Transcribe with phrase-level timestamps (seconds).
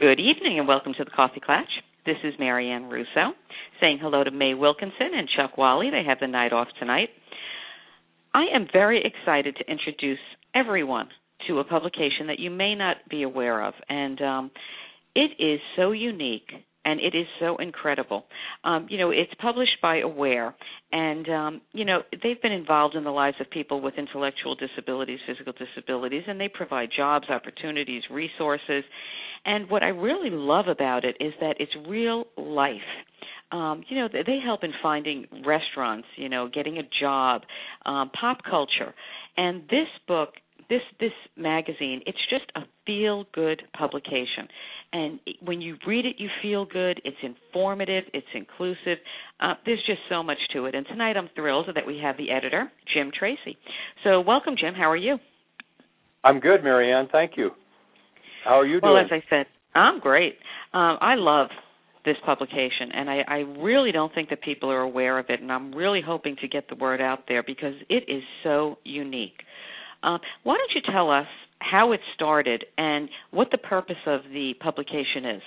[0.00, 1.68] Good evening and welcome to the Coffee Klatch.
[2.06, 3.34] This is Marianne Russo
[3.82, 5.90] saying hello to May Wilkinson and Chuck Wally.
[5.90, 7.10] They have the night off tonight.
[8.32, 10.18] I am very excited to introduce
[10.54, 11.08] everyone
[11.48, 14.50] to a publication that you may not be aware of, and um,
[15.14, 16.48] it is so unique
[16.84, 18.24] and it is so incredible.
[18.64, 20.54] Um, you know, it's published by Aware,
[20.92, 25.18] and um, you know they've been involved in the lives of people with intellectual disabilities,
[25.26, 28.84] physical disabilities, and they provide jobs, opportunities, resources.
[29.44, 32.76] And what I really love about it is that it's real life.
[33.52, 37.42] Um, you know, they help in finding restaurants, you know, getting a job,
[37.84, 38.94] um, pop culture,
[39.36, 40.34] and this book
[40.70, 44.48] this this magazine it's just a feel good publication
[44.92, 47.00] and when you read it you feel good.
[47.04, 48.04] It's informative.
[48.12, 48.98] It's inclusive.
[49.40, 50.74] Uh, there's just so much to it.
[50.74, 53.56] And tonight i'm thrilled that we have the editor jim tracy.
[54.04, 54.74] So welcome jim.
[54.74, 55.18] How are you?
[56.24, 57.08] I'm good marianne.
[57.10, 57.50] Thank you.
[58.44, 58.94] How are you doing?
[58.94, 60.34] well as i said i'm great.
[60.72, 61.48] Um, i love
[62.04, 65.52] this publication and I, I really don't think that people are aware of it and
[65.52, 69.42] i'm really hoping to get the word out there because it is so unique.
[70.02, 71.26] Uh, why don't you tell us
[71.60, 75.42] how it started and what the purpose of the publication is?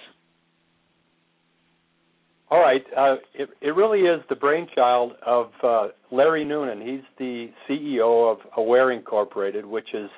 [2.49, 2.83] All right.
[2.95, 6.81] Uh, it, it, really is the brainchild of uh, Larry Noonan.
[6.81, 10.09] He's the CEO of Aware Incorporated, which is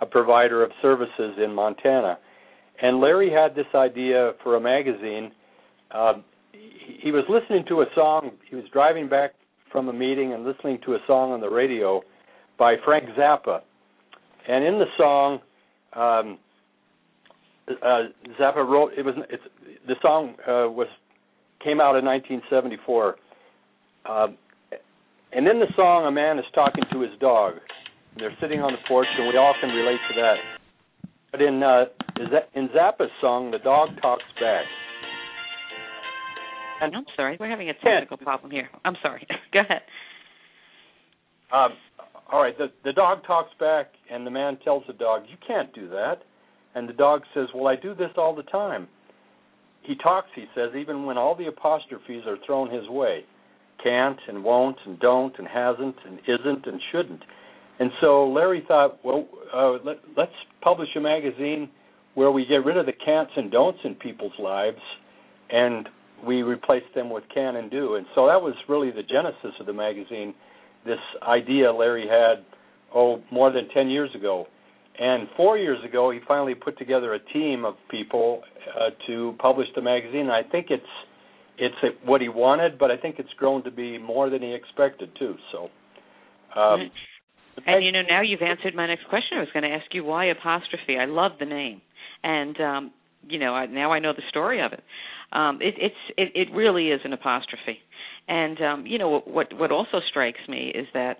[0.00, 2.18] a provider of services in Montana.
[2.80, 5.32] And Larry had this idea for a magazine.
[5.90, 6.14] Uh,
[6.52, 8.30] he, he was listening to a song.
[8.48, 9.32] He was driving back
[9.72, 12.00] from a meeting and listening to a song on the radio
[12.58, 13.62] by Frank Zappa
[14.48, 15.40] and in the song,
[15.94, 16.38] um,
[17.68, 18.08] uh,
[18.40, 19.42] Zappa wrote it was it's
[19.86, 20.88] the song uh, was
[21.62, 23.16] came out in 1974,
[24.04, 24.26] uh,
[25.32, 27.54] and in the song, a man is talking to his dog.
[28.18, 30.36] They're sitting on the porch, and we all can relate to that.
[31.30, 31.84] But in uh,
[32.54, 34.64] in Zappa's song, the dog talks back.
[36.82, 38.68] And I'm sorry, we're having a technical problem here.
[38.84, 39.24] I'm sorry.
[39.52, 39.82] Go ahead.
[41.52, 41.72] Um,
[42.32, 45.72] all right, the the dog talks back, and the man tells the dog, "You can't
[45.74, 46.22] do that."
[46.74, 48.88] And the dog says, "Well, I do this all the time."
[49.82, 53.24] He talks, he says, even when all the apostrophes are thrown his way,
[53.82, 57.22] can't and won't and don't and hasn't and isn't and shouldn't.
[57.80, 61.68] And so Larry thought, well, uh, let, let's publish a magazine
[62.14, 64.78] where we get rid of the can'ts and don'ts in people's lives,
[65.50, 65.88] and
[66.24, 67.96] we replace them with can and do.
[67.96, 70.34] And so that was really the genesis of the magazine
[70.84, 72.44] this idea Larry had
[72.94, 74.46] oh more than 10 years ago.
[74.98, 78.42] And 4 years ago he finally put together a team of people
[78.78, 80.28] uh, to publish the magazine.
[80.30, 80.84] I think it's
[81.58, 85.10] it's what he wanted, but I think it's grown to be more than he expected
[85.18, 85.36] too.
[85.52, 85.68] So
[86.60, 86.90] um,
[87.66, 89.38] and you know now you've answered my next question.
[89.38, 90.98] I was going to ask you why apostrophe.
[90.98, 91.80] I love the name.
[92.24, 92.92] And um
[93.28, 94.82] you know, I, now I know the story of it.
[95.32, 97.78] Um, it it's it, it really is an apostrophe.
[98.28, 101.18] And um, you know what what also strikes me is that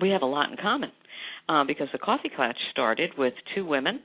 [0.00, 0.90] we have a lot in common
[1.48, 4.00] uh, because the Coffee Klatch started with two women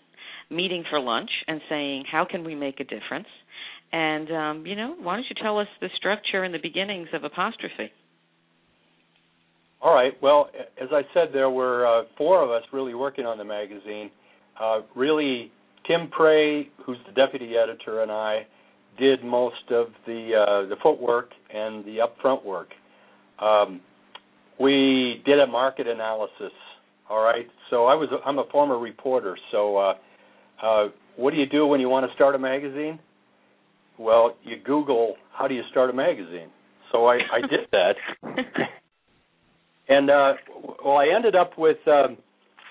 [0.50, 3.28] meeting for lunch and saying, "How can we make a difference?"
[3.92, 7.24] And um, you know, why don't you tell us the structure and the beginnings of
[7.24, 7.92] Apostrophe?
[9.82, 10.14] All right.
[10.22, 10.50] Well,
[10.82, 14.10] as I said, there were uh, four of us really working on the magazine.
[14.60, 15.52] Uh, really,
[15.86, 18.48] Tim Prey, who's the deputy editor, and I
[18.98, 22.70] did most of the uh, the footwork and the upfront work.
[23.40, 23.82] Um,
[24.60, 26.54] we did a market analysis.
[27.10, 29.38] All right, so I was I'm a former reporter.
[29.52, 29.94] So uh,
[30.64, 33.00] uh, what do you do when you want to start a magazine?
[33.98, 36.50] Well, you Google how do you start a magazine.
[36.92, 37.96] So I, I did that,
[39.90, 40.34] and uh,
[40.84, 41.78] well, I ended up with.
[41.88, 42.18] Um,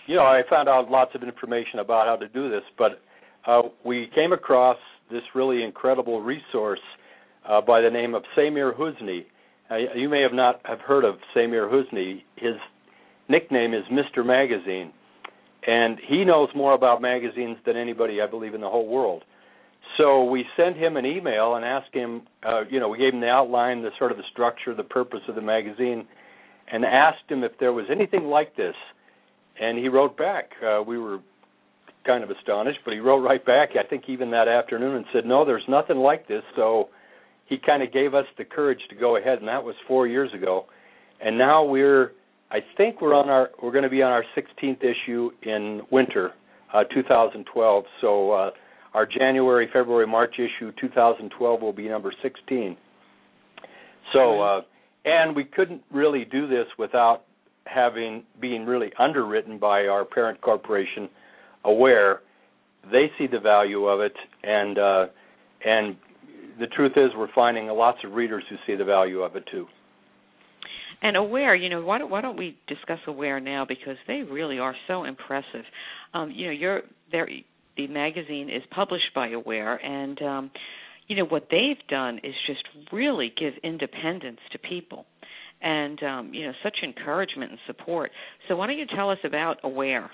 [0.07, 3.01] you know, I found out lots of information about how to do this, but
[3.47, 4.77] uh, we came across
[5.11, 6.81] this really incredible resource
[7.49, 9.27] uh, by the name of Samir Husni.
[9.71, 12.23] Uh, you may have not have heard of Samir Husni.
[12.37, 12.55] His
[13.29, 14.25] nickname is Mr.
[14.25, 14.93] Magazine,
[15.67, 19.25] and he knows more about magazines than anybody, I believe, in the whole world.
[19.99, 23.21] So we sent him an email and asked him, uh, you know, we gave him
[23.21, 26.07] the outline, the sort of the structure, the purpose of the magazine,
[26.73, 28.75] and asked him if there was anything like this.
[29.61, 30.51] And he wrote back.
[30.65, 31.21] Uh, we were
[32.05, 35.25] kind of astonished, but he wrote right back, I think even that afternoon, and said,
[35.25, 36.43] No, there's nothing like this.
[36.57, 36.89] So
[37.47, 40.31] he kind of gave us the courage to go ahead, and that was four years
[40.35, 40.67] ago.
[41.21, 42.13] And now we're,
[42.51, 46.33] I think we're on our, we're going to be on our 16th issue in winter,
[46.73, 47.85] uh, 2012.
[48.01, 48.51] So uh,
[48.95, 52.77] our January, February, March issue 2012 will be number 16.
[54.13, 54.61] So, uh,
[55.05, 57.23] and we couldn't really do this without
[57.67, 61.09] having being really underwritten by our parent corporation,
[61.65, 62.21] Aware.
[62.91, 65.07] they see the value of it, and uh,
[65.65, 65.97] and
[66.59, 69.67] the truth is, we're finding lots of readers who see the value of it too.
[71.03, 74.59] And Aware, you know, why don't why don't we discuss Aware now because they really
[74.59, 75.65] are so impressive.
[76.13, 77.29] Um, you know, you're there.
[77.77, 80.51] The magazine is published by Aware, and um,
[81.09, 82.63] you know what they've done is just
[82.93, 85.07] really give independence to people,
[85.61, 88.11] and um, you know such encouragement and support.
[88.49, 90.11] So why don't you tell us about Aware?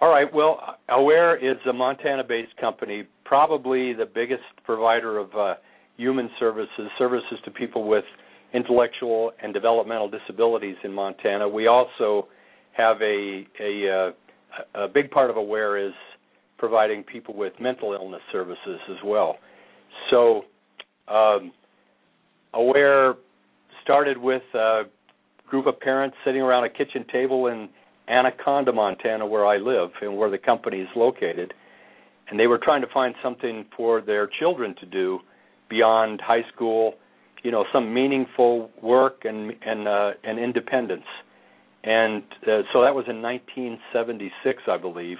[0.00, 0.32] All right.
[0.32, 5.54] Well, Aware is a Montana-based company, probably the biggest provider of uh,
[5.96, 8.04] human services, services to people with
[8.52, 11.48] intellectual and developmental disabilities in Montana.
[11.48, 12.28] We also
[12.76, 14.12] have a a,
[14.76, 15.92] uh, a big part of Aware is
[16.58, 19.36] providing people with mental illness services as well.
[20.10, 20.42] So,
[21.08, 21.52] um,
[22.52, 23.14] Aware
[23.82, 24.82] started with a
[25.48, 27.68] group of parents sitting around a kitchen table in
[28.08, 31.54] Anaconda, Montana, where I live and where the company is located.
[32.28, 35.20] And they were trying to find something for their children to do
[35.68, 36.94] beyond high school
[37.44, 41.04] you know some meaningful work and and uh, and independence.
[41.84, 45.18] And uh, so that was in 1976, I believe.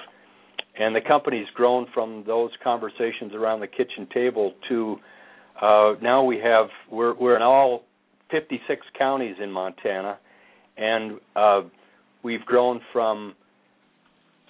[0.81, 4.97] And the company's grown from those conversations around the kitchen table to
[5.61, 7.85] uh, now we have we're we're in all
[8.31, 10.19] 56 counties in Montana,
[10.79, 11.61] and uh,
[12.25, 13.35] we've grown from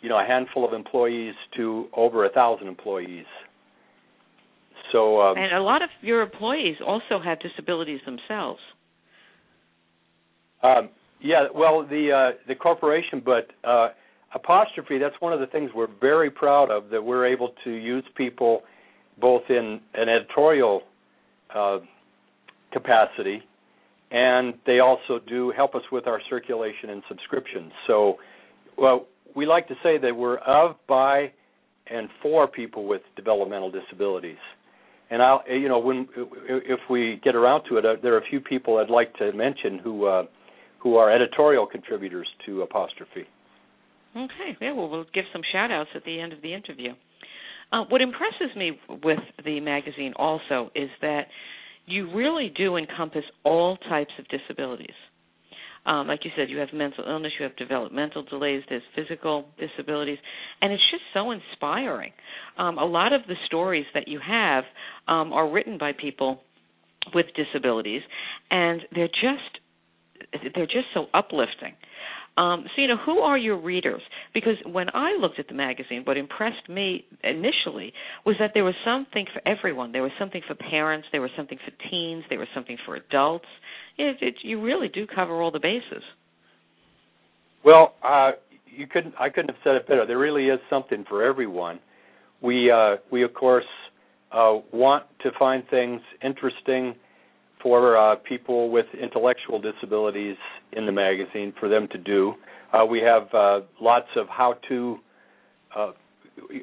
[0.00, 3.26] you know a handful of employees to over a thousand employees
[4.94, 8.60] so um, and a lot of your employees also have disabilities themselves.
[10.62, 10.90] Um,
[11.20, 13.88] yeah, well, the uh, the corporation, but uh,
[14.34, 14.98] apostrophe.
[14.98, 18.62] That's one of the things we're very proud of that we're able to use people
[19.20, 20.82] both in an editorial
[21.54, 21.78] uh,
[22.72, 23.42] capacity,
[24.10, 27.72] and they also do help us with our circulation and subscriptions.
[27.86, 28.16] So,
[28.76, 31.32] well, we like to say that we're of, by,
[31.86, 34.38] and for people with developmental disabilities.
[35.10, 38.28] And I'll, you know, when if we get around to it, uh, there are a
[38.30, 40.24] few people I'd like to mention who uh,
[40.78, 43.26] who are editorial contributors to Apostrophe.
[44.16, 46.92] Okay, yeah, well, we'll give some shout outs at the end of the interview.
[47.72, 51.22] Uh, what impresses me with the magazine also is that
[51.86, 54.94] you really do encompass all types of disabilities.
[55.86, 60.16] Um, like you said, you have mental illness, you have developmental delays, there's physical disabilities,
[60.62, 62.12] and it's just so inspiring.
[62.56, 64.64] Um, a lot of the stories that you have
[65.08, 66.40] um, are written by people
[67.14, 68.00] with disabilities,
[68.50, 69.60] and they're just
[70.54, 71.75] they're just so uplifting.
[72.36, 74.02] Um, so, you know, who are your readers?
[74.32, 77.92] Because when I looked at the magazine, what impressed me initially
[78.26, 79.92] was that there was something for everyone.
[79.92, 83.46] There was something for parents, there was something for teens, there was something for adults.
[83.98, 86.02] It, it, you really do cover all the bases.
[87.64, 88.32] Well, uh,
[88.66, 89.14] you couldn't.
[89.19, 90.04] I couldn't have said it better.
[90.06, 91.78] There really is something for everyone.
[92.42, 93.64] We, uh, we of course,
[94.32, 96.96] uh, want to find things interesting
[97.64, 100.37] for uh, people with intellectual disabilities
[100.72, 102.34] in the magazine for them to do.
[102.72, 104.99] Uh, we have uh, lots of how-to
[105.75, 105.93] uh,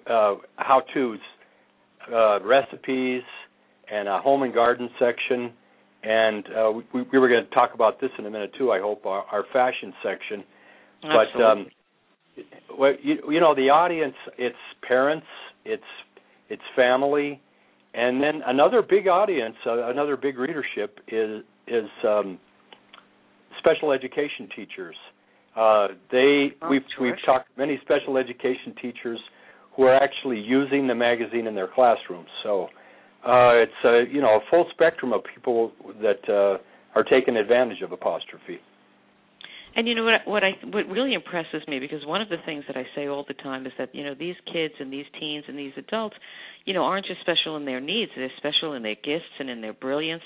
[0.08, 1.18] uh, how-tos,
[2.14, 3.24] uh, recipes,
[3.92, 5.52] and a home and garden section.
[6.04, 6.46] And
[6.94, 8.72] we, we, were going to talk about this in a minute too.
[8.72, 10.44] I hope our, our fashion section.
[11.04, 11.32] Absolutely.
[11.34, 11.66] But um,
[12.78, 14.56] well, you, you know, the audience, it's
[14.88, 15.28] parents,
[15.66, 15.84] it's
[16.50, 17.42] it's family,
[17.94, 22.40] and then another big audience, uh, another big readership is is um,
[23.60, 24.96] special education teachers.
[25.56, 29.20] Uh, they oh, we've we've talked to many special education teachers
[29.76, 32.30] who are actually using the magazine in their classrooms.
[32.44, 32.66] So
[33.26, 36.58] uh, it's a you know a full spectrum of people that uh,
[36.98, 38.60] are taking advantage of apostrophe.
[39.74, 40.22] And you know what?
[40.26, 43.24] What I what really impresses me because one of the things that I say all
[43.26, 46.16] the time is that you know these kids and these teens and these adults,
[46.66, 49.62] you know, aren't just special in their needs; they're special in their gifts and in
[49.62, 50.24] their brilliance.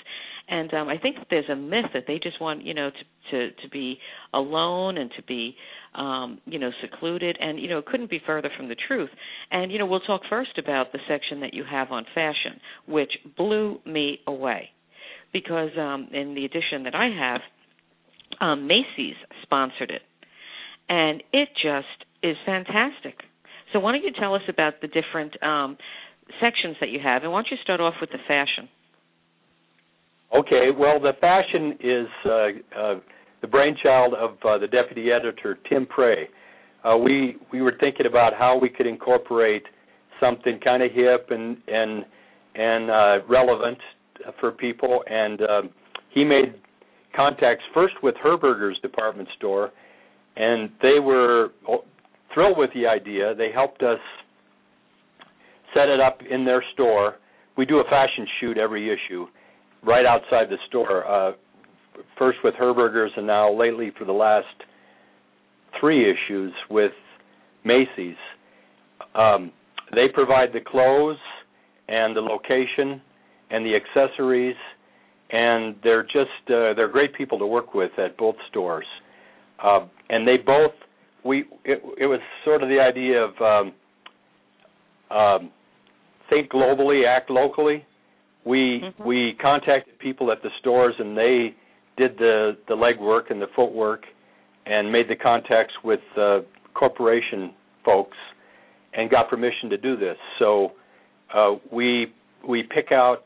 [0.48, 3.30] And um, I think that there's a myth that they just want you know to
[3.30, 3.98] to to be
[4.34, 5.54] alone and to be
[5.94, 7.38] um, you know secluded.
[7.40, 9.10] And you know, it couldn't be further from the truth.
[9.52, 13.12] And you know, we'll talk first about the section that you have on fashion, which
[13.36, 14.70] blew me away
[15.32, 17.40] because um, in the edition that I have
[18.40, 20.02] um, Macy's sponsored it,
[20.88, 23.20] and it just is fantastic.
[23.72, 25.76] So why don't you tell us about the different um,
[26.40, 28.68] sections that you have, and why don't you start off with the fashion?
[30.36, 32.30] Okay, well, the fashion is uh,
[32.78, 32.94] uh,
[33.40, 36.28] the brainchild of uh, the deputy editor Tim Prey.
[36.84, 39.62] Uh, we we were thinking about how we could incorporate
[40.20, 42.04] something kind of hip and and
[42.54, 43.78] and uh, relevant
[44.40, 45.70] for people, and um,
[46.10, 46.54] he made
[47.16, 49.70] contacts first with Herberger's department store,
[50.36, 51.48] and they were
[52.34, 53.34] thrilled with the idea.
[53.34, 53.98] They helped us
[55.74, 57.14] set it up in their store.
[57.56, 59.26] We do a fashion shoot every issue,
[59.82, 61.06] right outside the store.
[61.06, 61.32] Uh,
[62.18, 64.46] first with Herberger's, and now lately for the last
[65.80, 66.92] three issues with
[67.64, 68.16] Macy's.
[69.14, 69.52] Um,
[69.94, 71.18] they provide the clothes
[71.88, 73.00] and the location
[73.50, 74.56] and the accessories,
[75.30, 78.86] and they're just uh, they're great people to work with at both stores.
[79.62, 80.72] Uh, and they both
[81.24, 85.50] we it, it was sort of the idea of um, um,
[86.30, 87.84] think globally, act locally.
[88.44, 89.06] We mm-hmm.
[89.06, 91.54] we contacted people at the stores, and they
[91.96, 94.04] did the the legwork and the footwork,
[94.66, 96.40] and made the contacts with uh,
[96.74, 97.52] corporation
[97.84, 98.16] folks,
[98.94, 100.16] and got permission to do this.
[100.38, 100.72] So
[101.34, 102.12] uh, we
[102.48, 103.22] we pick out.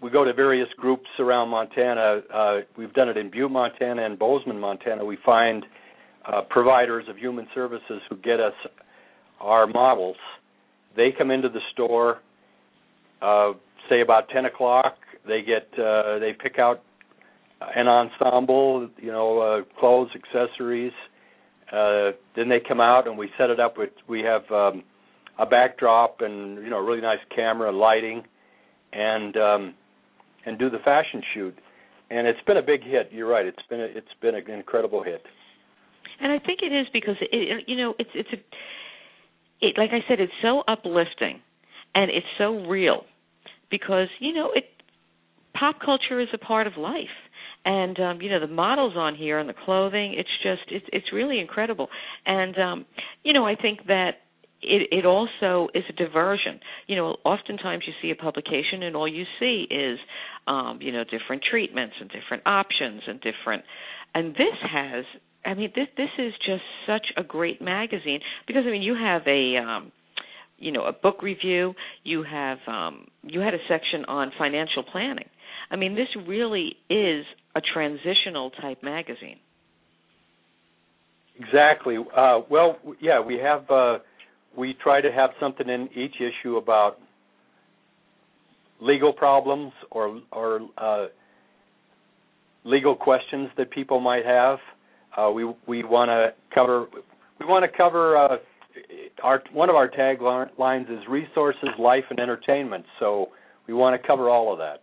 [0.00, 2.20] We go to various groups around Montana.
[2.32, 5.04] Uh, we've done it in Butte, Montana, and Bozeman, Montana.
[5.04, 5.64] We find
[6.24, 8.54] uh, providers of human services who get us
[9.40, 10.16] our models.
[10.96, 12.18] They come into the store,
[13.22, 13.52] uh,
[13.88, 14.96] say about 10 o'clock.
[15.26, 16.82] They get uh, they pick out
[17.60, 20.92] an ensemble, you know, uh, clothes, accessories.
[21.72, 24.82] Uh, then they come out and we set it up with we have um,
[25.38, 28.22] a backdrop and you know really nice camera, lighting,
[28.92, 29.74] and um,
[30.48, 31.54] and do the fashion shoot.
[32.10, 33.10] And it's been a big hit.
[33.12, 33.44] You're right.
[33.44, 35.22] It's been a, it's been an incredible hit.
[36.20, 38.36] And I think it is because it, you know it's it's a
[39.60, 41.40] it like I said it's so uplifting
[41.94, 43.02] and it's so real
[43.70, 44.64] because you know it
[45.54, 47.06] pop culture is a part of life
[47.64, 51.12] and um you know the models on here and the clothing it's just it's it's
[51.12, 51.88] really incredible
[52.26, 52.86] and um
[53.22, 54.22] you know I think that
[54.62, 56.60] it it also is a diversion.
[56.86, 59.98] You know, oftentimes you see a publication and all you see is
[60.46, 63.64] um, you know, different treatments and different options and different
[64.14, 65.04] and this has
[65.44, 69.22] I mean, this this is just such a great magazine because I mean, you have
[69.26, 69.92] a um,
[70.58, 71.74] you know a book review.
[72.04, 75.28] You have um, you had a section on financial planning.
[75.70, 77.24] I mean, this really is
[77.54, 79.38] a transitional type magazine.
[81.38, 81.96] Exactly.
[81.96, 83.70] Uh, well, yeah, we have.
[83.70, 83.98] Uh,
[84.56, 86.98] we try to have something in each issue about
[88.80, 91.06] legal problems or or uh,
[92.64, 94.58] legal questions that people might have.
[95.16, 96.86] Uh, we we want to cover
[97.40, 98.36] we want to cover uh,
[99.22, 102.84] our one of our taglines is resources, life, and entertainment.
[102.98, 103.28] So
[103.66, 104.80] we want to cover all of that.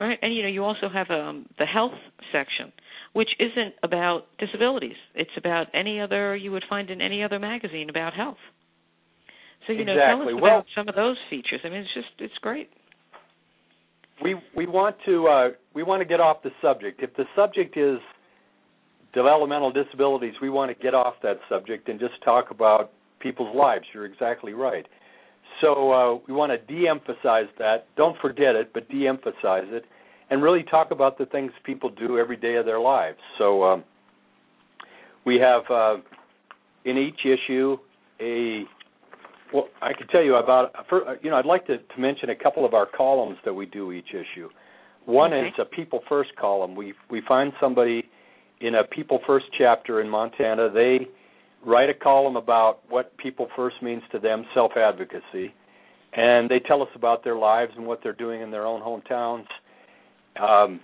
[0.00, 1.92] Right, and you know you also have um, the health
[2.32, 2.72] section,
[3.12, 4.96] which isn't about disabilities.
[5.14, 8.36] It's about any other you would find in any other magazine about health.
[9.66, 9.96] So you exactly.
[9.96, 11.60] know, tell us well, about some of those features.
[11.64, 12.70] I mean, it's just it's great.
[14.22, 17.02] We we want to uh, we want to get off the subject.
[17.02, 17.98] If the subject is
[19.14, 23.84] developmental disabilities, we want to get off that subject and just talk about people's lives.
[23.92, 24.86] You're exactly right.
[25.60, 27.86] So uh, we want to de-emphasize that.
[27.96, 29.84] Don't forget it, but de-emphasize it,
[30.30, 33.18] and really talk about the things people do every day of their lives.
[33.38, 33.84] So um,
[35.24, 35.96] we have uh,
[36.84, 37.76] in each issue
[38.20, 38.64] a
[39.52, 40.74] well, I can tell you about.
[40.90, 43.64] For, you know, I'd like to, to mention a couple of our columns that we
[43.64, 44.50] do each issue.
[45.06, 45.48] One okay.
[45.48, 46.76] is a people first column.
[46.76, 48.04] We we find somebody
[48.60, 51.08] in a People First chapter in Montana, they
[51.64, 55.54] write a column about what People First means to them, self advocacy,
[56.12, 59.46] and they tell us about their lives and what they're doing in their own hometowns.
[60.40, 60.80] Um,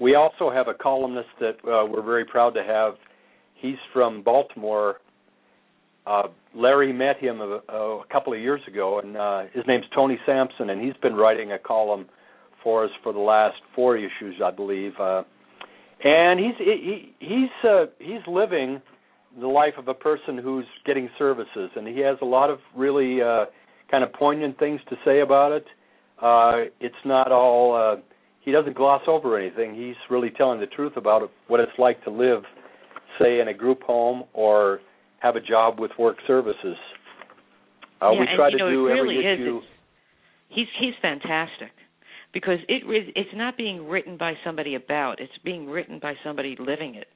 [0.00, 2.94] we also have a columnist that uh, we're very proud to have.
[3.54, 4.96] He's from Baltimore.
[6.06, 10.18] Uh, Larry met him a, a couple of years ago, and uh, his name's Tony
[10.26, 12.06] Sampson, and he's been writing a column
[12.62, 14.92] for us for the last four issues, I believe.
[15.00, 15.22] Uh,
[16.04, 18.80] and he's he, he's uh, he's living
[19.40, 23.20] the life of a person who's getting services, and he has a lot of really
[23.22, 23.46] uh,
[23.90, 25.64] kind of poignant things to say about it.
[26.22, 28.00] Uh, it's not all uh,
[28.46, 29.74] he doesn't gloss over anything.
[29.74, 32.44] He's really telling the truth about what it's like to live,
[33.20, 34.80] say, in a group home or
[35.18, 36.76] have a job with work services.
[38.00, 39.56] Uh, yeah, we try and, to know, do really every issue.
[39.58, 39.66] It's,
[40.48, 41.72] he's he's fantastic
[42.32, 42.82] because it
[43.16, 47.08] it's not being written by somebody about it's being written by somebody living it,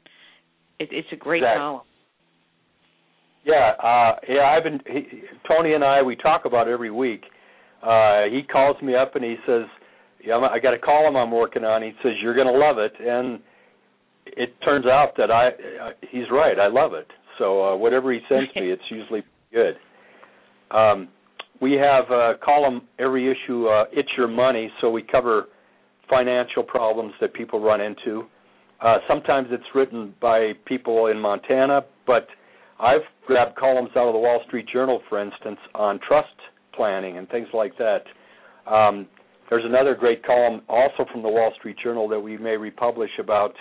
[0.79, 1.59] it it's a great exactly.
[1.59, 1.83] column
[3.45, 7.25] yeah uh yeah i've been he, tony and i we talk about it every week
[7.83, 9.65] uh he calls me up and he says
[10.25, 11.83] yeah i got a column i'm working on.
[11.83, 12.93] He says you're going to love it.
[13.01, 13.41] And
[14.27, 16.59] it turns out that i uh, he's right.
[16.59, 17.09] I love it.
[17.39, 19.23] So uh whatever he sends me it's usually
[19.53, 19.77] good.
[20.71, 21.09] Um
[21.61, 25.47] we have a column every issue uh, it's your money so we cover
[26.09, 28.25] financial problems that people run into.
[28.81, 32.27] Uh, sometimes it's written by people in montana but
[32.81, 36.29] I've grabbed columns out of the Wall Street Journal, for instance, on trust
[36.75, 38.05] planning and things like that.
[38.67, 39.07] Um,
[39.51, 43.53] there's another great column also from the Wall Street Journal that we may republish about,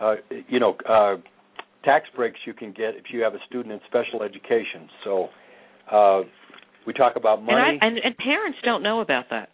[0.00, 0.16] uh,
[0.48, 1.16] you know, uh,
[1.84, 4.88] tax breaks you can get if you have a student in special education.
[5.04, 5.28] So
[5.90, 6.20] uh,
[6.86, 7.56] we talk about money.
[7.56, 9.48] And, I, and, and parents don't know about that.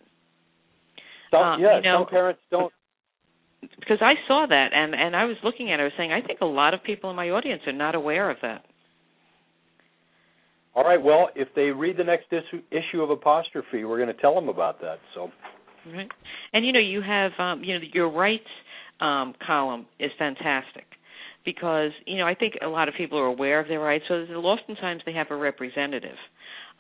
[1.31, 2.73] Some, um, yeah, you know, some parents don't.
[3.61, 6.25] Because I saw that, and and I was looking at it, I was saying, I
[6.25, 8.65] think a lot of people in my audience are not aware of that.
[10.75, 11.03] All right.
[11.03, 14.49] Well, if they read the next issue, issue of Apostrophe, we're going to tell them
[14.49, 15.01] about that.
[15.15, 15.31] So.
[15.93, 16.09] Right.
[16.53, 18.45] And you know, you have um, you know your rights
[19.01, 20.85] um, column is fantastic
[21.45, 24.05] because you know I think a lot of people are aware of their rights.
[24.09, 26.17] So oftentimes they have a representative,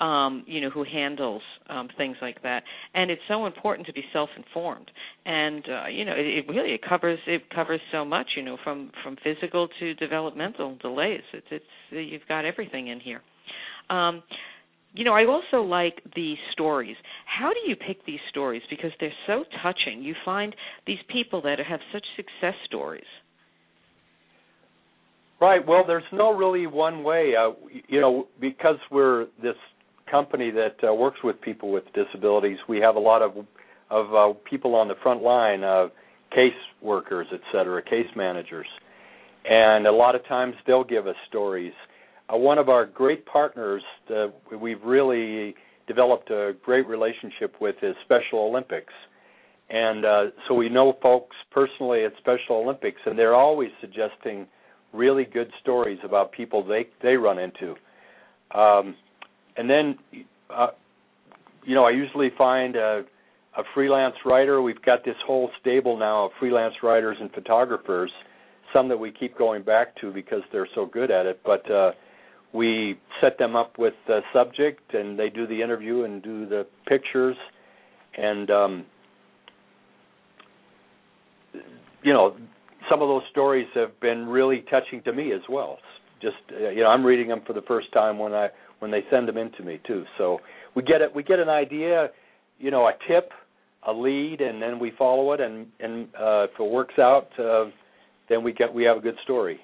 [0.00, 2.62] um, you know, who handles um, things like that.
[2.94, 4.90] And it's so important to be self-informed.
[5.24, 8.26] And uh, you know, it, it really it covers it covers so much.
[8.36, 11.22] You know, from from physical to developmental delays.
[11.32, 13.22] It's it's you've got everything in here.
[13.90, 14.22] Um,
[14.94, 16.96] you know, I also like the stories.
[17.26, 18.62] How do you pick these stories?
[18.70, 20.02] Because they're so touching.
[20.02, 20.54] You find
[20.86, 23.04] these people that have such success stories.
[25.40, 25.64] Right.
[25.64, 27.34] Well, there's no really one way.
[27.38, 27.50] Uh,
[27.86, 29.54] you know, because we're this
[30.10, 33.32] company that uh, works with people with disabilities, we have a lot of
[33.90, 35.88] of uh, people on the front line, uh,
[36.34, 36.52] case
[36.82, 38.66] workers, et cetera, case managers,
[39.48, 41.72] and a lot of times they'll give us stories
[42.36, 45.54] one of our great partners that we've really
[45.86, 48.92] developed a great relationship with is Special Olympics.
[49.70, 54.46] And uh, so we know folks personally at Special Olympics, and they're always suggesting
[54.92, 57.74] really good stories about people they they run into.
[58.58, 58.94] Um,
[59.56, 59.98] and then,
[60.50, 60.68] uh,
[61.64, 63.04] you know, I usually find a,
[63.58, 64.62] a freelance writer.
[64.62, 68.10] We've got this whole stable now of freelance writers and photographers.
[68.72, 71.92] Some that we keep going back to because they're so good at it, but uh,
[72.52, 76.66] we set them up with the subject and they do the interview and do the
[76.86, 77.36] pictures.
[78.16, 78.86] And um
[82.02, 82.36] you know
[82.90, 85.78] some of those stories have been really touching to me as well.
[86.22, 89.02] Just uh, you know i'm reading them for the first time when i when they
[89.10, 90.04] send them in to me too.
[90.16, 90.38] So
[90.74, 92.08] we get it we get an idea
[92.58, 93.30] you know a tip
[93.86, 95.40] a lead and then we follow it.
[95.40, 97.66] And and uh if it works out uh
[98.30, 99.60] then we get we have a good story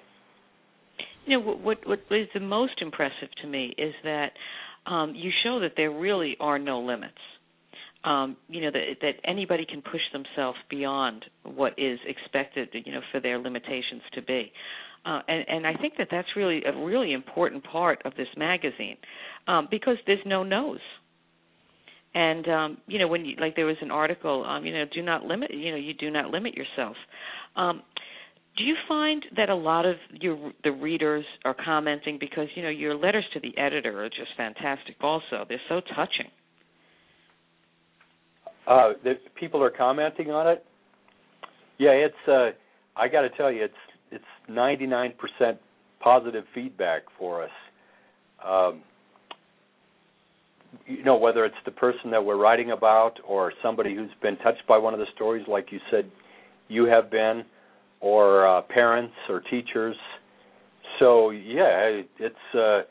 [1.27, 4.33] you know what what is the most impressive to me is that
[4.87, 7.15] um, you show that there really are no limits.
[8.05, 13.01] Um, you know that that anybody can push themselves beyond what is expected, you know,
[13.11, 14.53] for their limitations to be.
[15.07, 18.97] Uh, and, and I think that that's really a really important part of this magazine
[19.47, 20.81] um, because there's no no's.
[22.15, 25.03] And um, you know, when you like, there was an article, um, you know, do
[25.03, 25.53] not limit.
[25.53, 26.97] You know, you do not limit yourself.
[27.57, 27.83] Um,
[28.57, 32.69] do you find that a lot of your the readers are commenting because you know
[32.69, 35.45] your letters to the editor are just fantastic also.
[35.49, 36.31] They're so touching.
[38.67, 40.65] Uh the people are commenting on it?
[41.79, 42.51] Yeah it's uh
[42.97, 43.75] i got to tell you it's
[44.13, 45.15] it's 99%
[46.01, 47.51] positive feedback for us.
[48.47, 48.83] Um
[50.87, 54.67] you know whether it's the person that we're writing about or somebody who's been touched
[54.69, 56.09] by one of the stories like you said
[56.69, 57.45] you have been
[58.05, 59.97] or uh, parents or teachers.
[60.99, 62.83] So yeah, it's uh,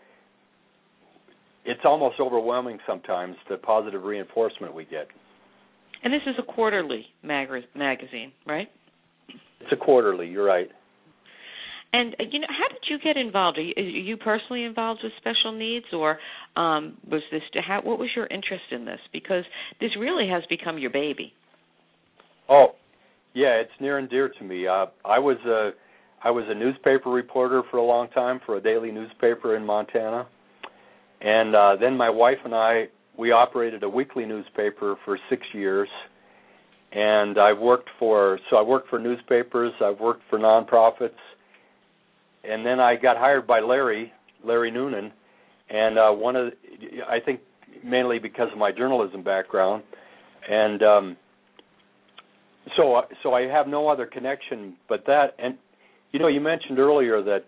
[1.64, 5.08] it's almost overwhelming sometimes the positive reinforcement we get.
[6.04, 8.68] And this is a quarterly mag- magazine, right?
[9.62, 10.28] It's a quarterly.
[10.28, 10.68] You're right.
[11.94, 13.60] And uh, you know, how did you get involved?
[13.60, 16.18] Are you, are you personally involved with special needs, or
[16.56, 17.44] um, was this?
[17.66, 19.00] How, what was your interest in this?
[19.14, 19.44] Because
[19.80, 21.34] this really has become your baby.
[22.50, 22.70] Oh,
[23.34, 24.68] yeah, it's near and dear to me.
[24.68, 25.72] Uh, I was a
[26.24, 30.28] I was a newspaper reporter for a long time for a daily newspaper in Montana,
[31.22, 32.86] and uh, then my wife and I
[33.18, 35.90] we operated a weekly newspaper for six years,
[36.92, 41.12] and I've worked for so I worked for newspapers, I've worked for nonprofits,
[42.44, 44.14] and then I got hired by Larry
[44.46, 45.12] Larry Noonan,
[45.70, 47.42] and uh, one of the, I think
[47.84, 49.84] mainly because of my journalism background,
[50.50, 51.18] and um,
[52.78, 55.36] so so I have no other connection but that.
[55.40, 55.58] And
[56.12, 57.46] you know, you mentioned earlier that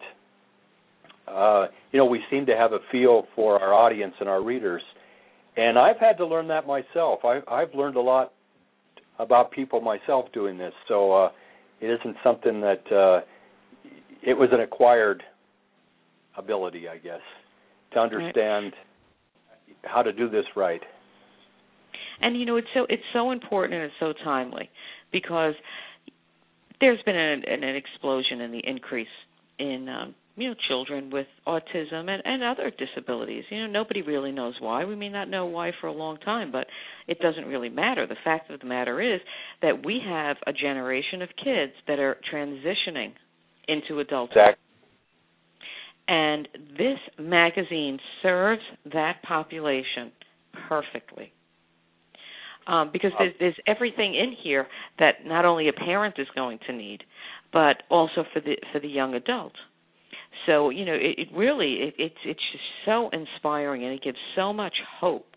[1.28, 4.82] uh, you know we seem to have a feel for our audience and our readers,
[5.58, 7.20] and I've had to learn that myself.
[7.24, 8.34] I, I've learned a lot
[9.20, 10.74] about people myself doing this.
[10.88, 11.30] So uh,
[11.82, 13.22] it isn't something that uh,
[14.22, 15.24] it was an acquired
[16.38, 17.22] ability, I guess,
[17.94, 19.78] to understand right.
[19.84, 20.82] how to do this right.
[22.22, 24.70] And you know, it's so it's so important and it's so timely
[25.12, 25.54] because
[26.80, 29.08] there's been an, an explosion in the increase
[29.60, 33.46] in um, you know children with autism and and other disabilities.
[33.50, 34.84] You know nobody really knows why.
[34.86, 36.68] We may not know why for a long time but
[37.08, 38.06] it doesn't really matter.
[38.08, 39.22] The fact of the matter is
[39.62, 43.14] that we have a generation of kids that are transitioning
[43.68, 44.38] into adulthood.
[44.38, 44.64] Exactly.
[46.08, 48.62] and this magazine serves
[48.94, 50.12] that population
[50.70, 51.32] perfectly
[52.68, 54.68] um, because there's, there's everything in here
[55.00, 57.04] that not only a parent is going to need,
[57.54, 59.54] but also for the for the young adult.
[60.46, 64.18] So you know, it, it really it, it's it's just so inspiring and it gives
[64.36, 65.28] so much hope.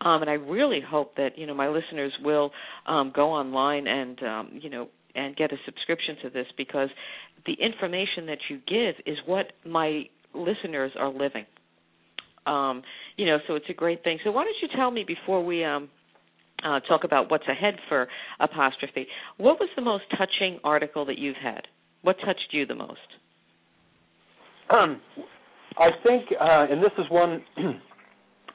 [0.00, 2.52] Um, and I really hope that you know my listeners will
[2.86, 6.88] um, go online and um, you know and get a subscription to this because
[7.46, 11.46] the information that you give is what my listeners are living.
[12.46, 12.82] Um,
[13.16, 14.18] you know, so it's a great thing.
[14.24, 15.88] So why don't you tell me before we um,
[16.64, 18.08] uh, talk about what's ahead for
[18.40, 19.06] apostrophe?
[19.36, 21.62] What was the most touching article that you've had?
[22.02, 22.98] What touched you the most?
[24.70, 25.00] Um,
[25.78, 27.42] I think, uh, and this is one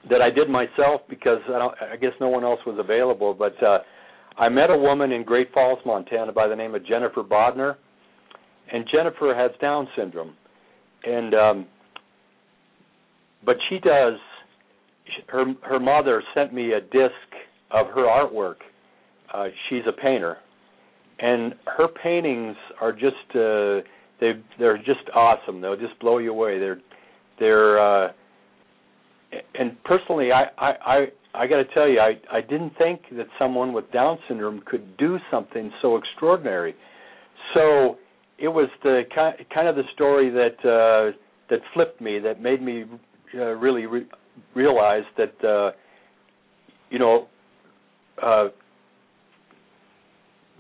[0.10, 3.34] that I did myself because I, don't, I guess no one else was available.
[3.34, 3.80] But uh,
[4.38, 7.76] I met a woman in Great Falls, Montana, by the name of Jennifer Bodner,
[8.72, 10.36] and Jennifer has Down syndrome,
[11.04, 11.68] and um,
[13.46, 14.14] but she does.
[15.28, 17.14] Her her mother sent me a disc
[17.74, 18.58] of her artwork.
[19.34, 20.38] Uh, she's a painter,
[21.20, 23.82] and her paintings are just uh,
[24.20, 25.60] they they're just awesome.
[25.60, 26.60] They'll just blow you away.
[26.60, 26.82] They're
[27.40, 28.12] they're uh,
[29.56, 33.28] and personally, I I I, I got to tell you, I I didn't think that
[33.40, 36.76] someone with Down syndrome could do something so extraordinary.
[37.54, 37.98] So
[38.38, 41.18] it was the kind of the story that uh,
[41.50, 42.86] that flipped me, that made me
[43.36, 44.08] uh, really re-
[44.56, 45.72] realize that uh,
[46.90, 47.28] you know
[48.22, 48.48] uh,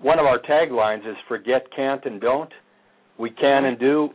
[0.01, 2.51] one of our taglines is "Forget can't and don't."
[3.17, 4.09] We can and do,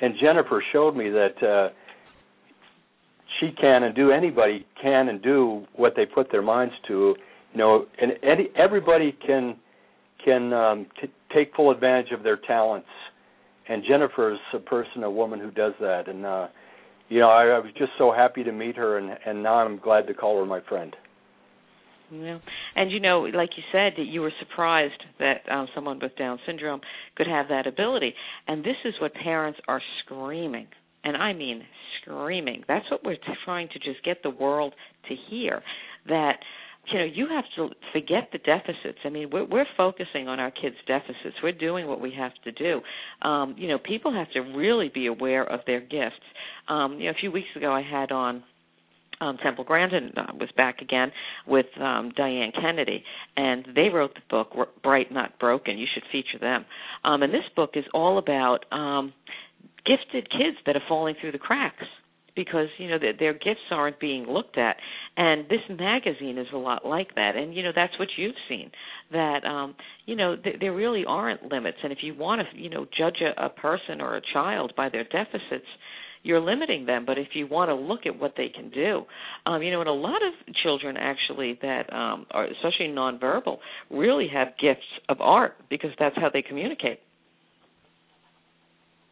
[0.00, 1.72] and Jennifer showed me that uh,
[3.38, 4.10] she can and do.
[4.10, 7.14] Anybody can and do what they put their minds to.
[7.52, 9.56] You know, and any, everybody can
[10.24, 12.88] can um, t- take full advantage of their talents.
[13.68, 16.08] And Jennifer is a person, a woman who does that.
[16.08, 16.48] And uh,
[17.08, 19.78] you know, I, I was just so happy to meet her, and and now I'm
[19.78, 20.94] glad to call her my friend.
[22.12, 22.38] Yeah,
[22.74, 26.38] and you know, like you said, that you were surprised that um, someone with Down
[26.46, 26.80] syndrome
[27.16, 28.14] could have that ability,
[28.48, 30.66] and this is what parents are screaming,
[31.04, 31.62] and I mean
[32.02, 32.64] screaming.
[32.66, 34.74] That's what we're trying to just get the world
[35.08, 35.62] to hear
[36.08, 36.38] that
[36.92, 38.98] you know you have to forget the deficits.
[39.04, 41.36] I mean we're we're focusing on our kids deficits.
[41.42, 42.80] We're doing what we have to do.
[43.26, 46.24] Um you know people have to really be aware of their gifts.
[46.68, 48.42] Um you know a few weeks ago i had on
[49.20, 51.12] um, Temple Grandin uh, was back again
[51.46, 53.04] with um, Diane Kennedy,
[53.36, 54.52] and they wrote the book
[54.82, 55.78] Bright Not Broken.
[55.78, 56.64] You should feature them.
[57.04, 59.12] Um, and this book is all about um,
[59.84, 61.86] gifted kids that are falling through the cracks
[62.36, 64.76] because you know their, their gifts aren't being looked at
[65.16, 68.70] and this magazine is a lot like that and you know that's what you've seen
[69.12, 69.74] that um
[70.06, 73.20] you know th- there really aren't limits and if you want to you know judge
[73.20, 75.66] a, a person or a child by their deficits
[76.22, 77.04] you're limiting them.
[77.06, 79.04] But if you want to look at what they can do,
[79.46, 83.58] um, you know, and a lot of children actually that um, are especially nonverbal
[83.90, 87.00] really have gifts of art because that's how they communicate.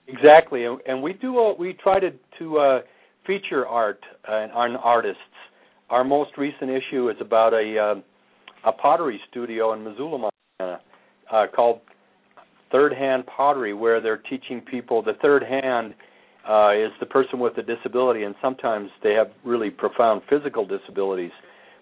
[0.06, 1.38] Exactly, and we do.
[1.38, 2.80] Uh, we try to to uh,
[3.26, 5.20] feature art and uh, artists.
[5.90, 10.80] Our most recent issue is about a uh, a pottery studio in Missoula, Montana,
[11.30, 11.80] uh, called
[12.72, 15.94] Third Hand Pottery, where they're teaching people the third hand
[16.48, 21.32] uh, is the person with a disability, and sometimes they have really profound physical disabilities,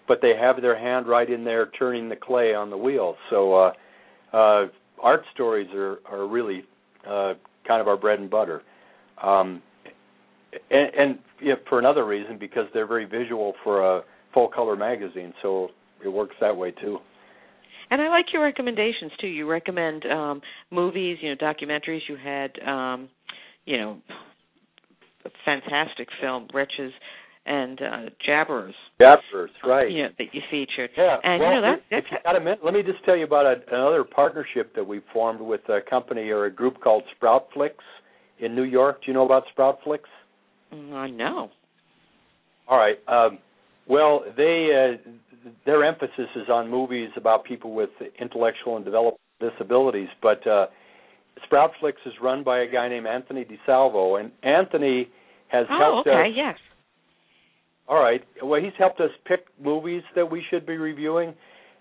[0.07, 3.15] but they have their hand right in there turning the clay on the wheel.
[3.29, 3.71] So uh,
[4.33, 4.65] uh,
[5.01, 6.63] art stories are are really
[7.07, 7.33] uh,
[7.65, 8.61] kind of our bread and butter,
[9.23, 9.61] um,
[10.69, 14.01] and, and for another reason because they're very visual for a
[14.33, 15.69] full color magazine, so
[16.03, 16.97] it works that way too.
[17.89, 19.27] And I like your recommendations too.
[19.27, 22.01] You recommend um movies, you know, documentaries.
[22.09, 23.07] You had um
[23.65, 23.97] you know
[25.45, 26.93] fantastic film, Wretches
[27.45, 28.73] and uh, Jabberers.
[28.99, 29.89] Jabberers, right?
[29.89, 30.89] You know, that you featured.
[30.97, 31.17] Yeah.
[31.23, 31.81] And well, you know that.
[31.89, 34.75] That's, if you got a minute, let me just tell you about a, another partnership
[34.75, 37.71] that we formed with a company or a group called Sproutflix
[38.39, 39.01] in New York.
[39.01, 39.99] Do you know about Sproutflix?
[40.73, 41.49] Mm, I know.
[42.67, 42.97] All right.
[43.07, 43.39] Um,
[43.87, 50.09] well, they uh, their emphasis is on movies about people with intellectual and developmental disabilities,
[50.21, 50.65] but uh,
[51.45, 55.09] Sproutflix is run by a guy named Anthony DeSalvo, and Anthony
[55.49, 56.35] has oh, helped okay, us.
[56.35, 56.55] yes.
[57.87, 58.21] All right.
[58.43, 61.33] Well, he's helped us pick movies that we should be reviewing,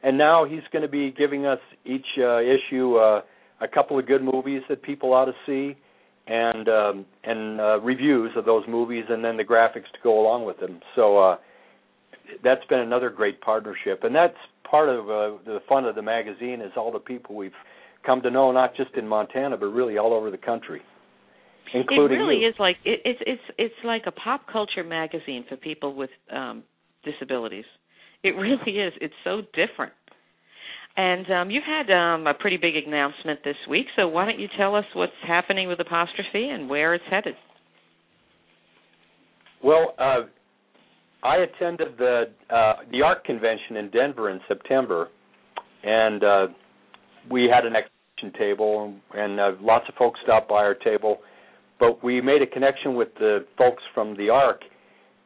[0.03, 3.23] and now he's going to be giving us each uh, issue uh,
[3.61, 5.77] a couple of good movies that people ought to see.
[6.27, 10.45] and um, and uh, reviews of those movies, and then the graphics to go along
[10.45, 10.81] with them.
[10.95, 11.37] So uh,
[12.43, 14.37] that's been another great partnership, and that's
[14.69, 17.53] part of uh, the fun of the magazine is all the people we've
[18.07, 20.81] come to know, not just in Montana, but really all over the country,
[21.75, 22.49] including It really you.
[22.49, 26.63] is like it, it's it's it's like a pop culture magazine for people with um
[27.05, 27.65] disabilities.
[28.23, 28.93] It really is.
[29.01, 29.93] It's so different.
[30.99, 34.49] And um, you've had um, a pretty big announcement this week, so why don't you
[34.57, 37.35] tell us what's happening with Apostrophe and where it's headed?
[39.63, 40.23] Well, uh,
[41.23, 45.09] I attended the uh, the ARC convention in Denver in September,
[45.83, 46.47] and uh,
[47.31, 47.96] we had an exhibition
[48.39, 51.19] table, and uh, lots of folks stopped by our table.
[51.79, 54.63] But we made a connection with the folks from the ARC,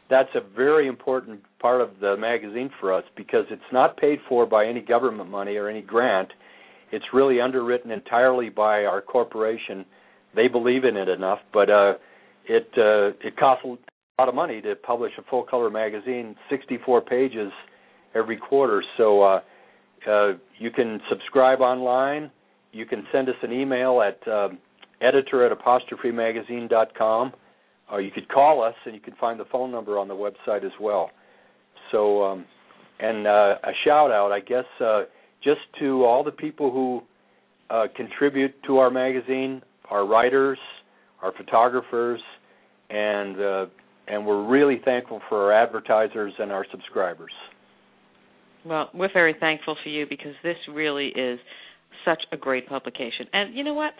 [0.10, 4.46] That's a very important part of the magazine for us because it's not paid for
[4.46, 6.30] by any government money or any grant.
[6.92, 9.86] It's really underwritten entirely by our corporation.
[10.36, 11.94] They believe in it enough, but uh,
[12.48, 17.02] it uh, it costs a lot of money to publish a full color magazine, 64
[17.02, 17.52] pages
[18.14, 18.84] every quarter.
[18.98, 19.42] So uh,
[20.10, 22.32] uh, you can subscribe online.
[22.72, 24.60] You can send us an email at um,
[25.02, 27.34] editor at apostrophemagazine.com,
[27.92, 30.66] or you could call us and you can find the phone number on the website
[30.66, 31.10] as well.
[31.92, 32.46] So, um,
[33.00, 35.04] and uh, a shout out, I guess, uh,
[35.44, 37.02] just to all the people who
[37.70, 40.58] uh, contribute to our magazine, our writers,
[41.22, 42.22] our photographers,
[42.90, 43.68] and uh,
[44.08, 47.32] and we're really thankful for our advertisers and our subscribers.
[48.66, 51.40] Well, we're very thankful for you because this really is
[52.04, 53.28] such a great publication.
[53.34, 53.94] And you know what?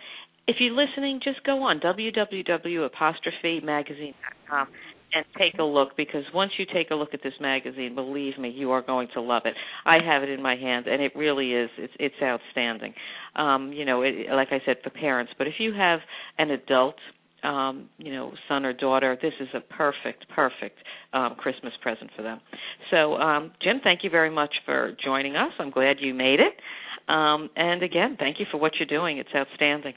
[0.48, 4.68] If you're listening, just go on www.apostrophemagazine.com
[5.14, 8.50] and take a look because once you take a look at this magazine, believe me,
[8.50, 9.54] you are going to love it.
[9.84, 11.70] I have it in my hands, and it really is.
[11.78, 12.94] It's it's outstanding.
[13.34, 15.32] Um, you know, it, like I said, for parents.
[15.38, 16.00] But if you have
[16.38, 16.96] an adult
[17.42, 20.78] um, you know, son or daughter, this is a perfect, perfect
[21.12, 22.40] um, Christmas present for them.
[22.90, 25.52] So, um, Jim, thank you very much for joining us.
[25.58, 26.54] I'm glad you made it.
[27.08, 29.18] Um, and again, thank you for what you're doing.
[29.18, 29.94] It's outstanding.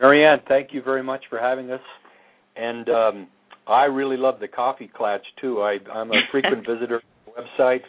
[0.00, 1.80] Marianne, thank you very much for having us.
[2.56, 3.28] And um,
[3.68, 5.60] I really love the Coffee Klatch too.
[5.60, 7.82] I, I'm a frequent visitor to the website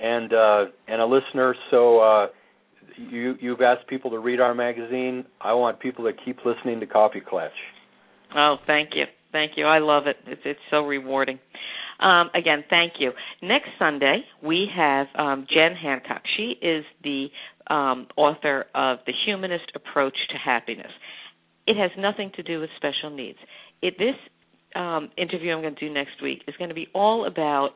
[0.00, 1.54] and uh, and a listener.
[1.70, 2.26] So uh,
[2.96, 5.24] you you've asked people to read our magazine.
[5.40, 7.48] I want people to keep listening to Coffee Klatch.
[8.36, 9.66] Oh, thank you, thank you.
[9.66, 10.16] I love it.
[10.26, 11.38] It's it's so rewarding.
[12.00, 13.10] Um, again, thank you.
[13.42, 16.22] Next Sunday we have um, Jen Hancock.
[16.36, 17.26] She is the
[17.68, 20.92] um, author of The Humanist Approach to Happiness.
[21.66, 23.38] It has nothing to do with special needs.
[23.82, 24.14] It this
[24.78, 27.70] um, interview I'm going to do next week is going to be all about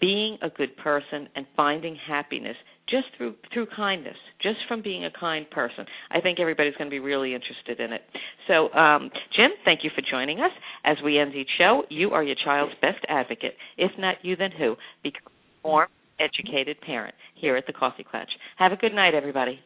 [0.00, 2.56] being a good person and finding happiness
[2.88, 5.84] just through through kindness, just from being a kind person.
[6.10, 8.02] I think everybody's going to be really interested in it.
[8.48, 10.50] So, um, Jim, thank you for joining us.
[10.84, 13.54] As we end each show, you are your child's best advocate.
[13.78, 14.76] If not you, then who?
[15.02, 15.32] Become
[15.64, 18.30] more educated parent here at the Coffee Klatch.
[18.58, 19.60] Have a good night, everybody.